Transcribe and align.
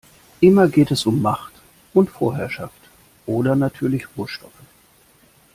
Immer 0.39 0.67
geht 0.67 0.89
es 0.89 1.05
um 1.05 1.21
Macht 1.21 1.53
und 1.93 2.09
Vorherrschaft 2.09 2.73
oder 3.27 3.55
natürlich 3.55 4.07
Rohstoffe. 4.17 4.51